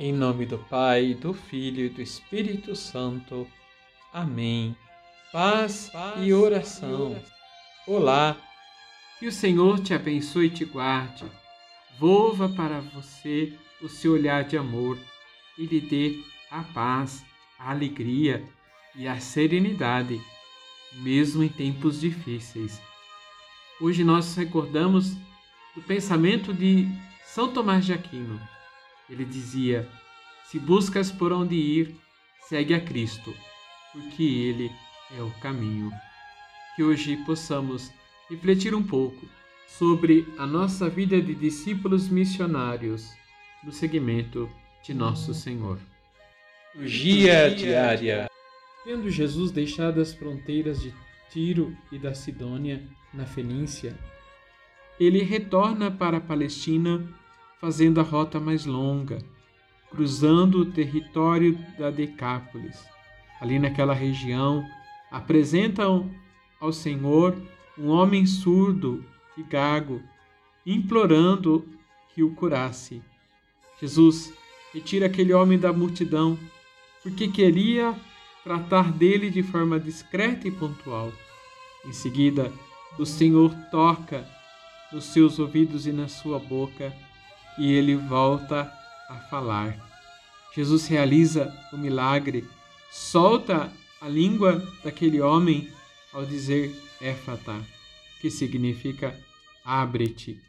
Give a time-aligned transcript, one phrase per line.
[0.00, 3.48] Em nome do Pai, do Filho e do Espírito Santo.
[4.12, 4.76] Amém.
[5.32, 6.88] Paz, Paz e, oração.
[6.88, 7.24] e oração.
[7.84, 8.36] Olá.
[9.18, 11.24] Que o Senhor te abençoe e te guarde.
[11.98, 14.96] Volva para você o seu olhar de amor
[15.58, 17.24] e lhe dê a paz,
[17.58, 18.48] a alegria
[18.94, 20.20] e a serenidade,
[20.92, 22.80] mesmo em tempos difíceis.
[23.80, 25.16] Hoje nós recordamos
[25.74, 26.86] do pensamento de
[27.24, 28.40] São Tomás de Aquino
[29.08, 29.88] ele dizia:
[30.44, 31.94] Se buscas por onde ir,
[32.48, 33.34] segue a Cristo,
[33.92, 34.70] porque Ele
[35.16, 35.90] é o caminho.
[36.76, 37.92] Que hoje possamos
[38.28, 39.28] refletir um pouco
[39.66, 43.10] sobre a nossa vida de discípulos missionários
[43.64, 44.48] no seguimento
[44.84, 45.78] de nosso Senhor.
[46.74, 48.30] Dia diária.
[48.84, 50.94] Tendo Jesus deixado as fronteiras de
[51.30, 53.98] Tiro e da Sidônia, na Fenícia,
[55.00, 57.06] ele retorna para a Palestina
[57.60, 59.18] fazendo a rota mais longa,
[59.90, 62.84] cruzando o território da Decápolis.
[63.40, 64.64] Ali naquela região,
[65.10, 66.10] apresentam
[66.60, 67.36] ao Senhor
[67.76, 69.04] um homem surdo
[69.36, 70.02] e gago,
[70.66, 71.64] implorando
[72.14, 73.02] que o curasse.
[73.80, 74.32] Jesus
[74.72, 76.38] retira aquele homem da multidão,
[77.02, 77.94] porque queria
[78.42, 81.12] tratar dele de forma discreta e pontual.
[81.84, 82.52] Em seguida,
[82.98, 84.26] o Senhor toca
[84.92, 86.92] nos seus ouvidos e na sua boca
[87.58, 88.72] e ele volta
[89.08, 89.76] a falar.
[90.54, 92.44] Jesus realiza o milagre,
[92.90, 93.70] solta
[94.00, 95.68] a língua daquele homem
[96.12, 97.60] ao dizer éfata,
[98.20, 99.14] que significa
[99.64, 100.40] abre-te.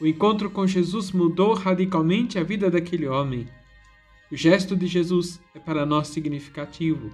[0.00, 3.48] O encontro com Jesus mudou radicalmente a vida daquele homem.
[4.30, 7.10] O gesto de Jesus é para nós significativo,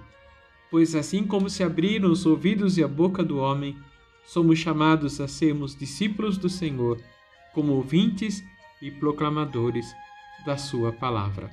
[0.71, 3.77] pois assim como se abriram os ouvidos e a boca do homem,
[4.25, 7.01] somos chamados a sermos discípulos do Senhor,
[7.53, 8.43] como ouvintes
[8.81, 9.93] e proclamadores
[10.45, 11.51] da Sua palavra.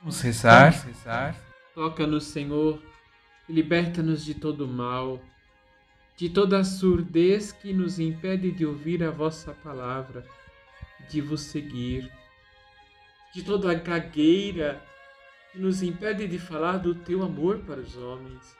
[0.00, 0.72] Vamos rezar.
[0.72, 1.36] Vamos rezar.
[1.74, 2.82] Toca-nos, Senhor,
[3.48, 5.20] e liberta-nos de todo mal,
[6.16, 10.26] de toda a surdez que nos impede de ouvir a vossa palavra,
[11.08, 12.10] de vos seguir,
[13.34, 14.82] de toda a gagueira
[15.52, 18.56] que nos impede de falar do teu amor para os homens.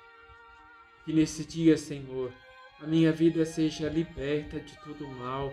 [1.04, 2.32] Que nesse dia, Senhor,
[2.80, 5.52] a minha vida seja liberta de todo mal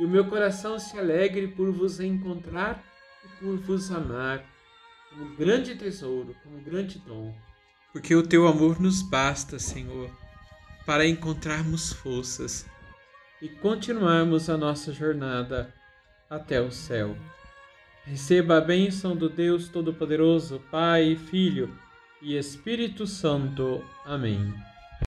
[0.00, 2.82] e o meu coração se alegre por vos encontrar
[3.22, 4.42] e por vos amar,
[5.10, 7.36] como grande tesouro, como grande dom.
[7.92, 10.10] Porque o teu amor nos basta, Senhor,
[10.86, 12.66] para encontrarmos forças
[13.42, 15.74] e continuarmos a nossa jornada
[16.30, 17.14] até o céu.
[18.06, 21.76] Receba a bênção do Deus Todo-Poderoso, Pai, Filho
[22.22, 23.84] e Espírito Santo.
[24.06, 24.50] Amém.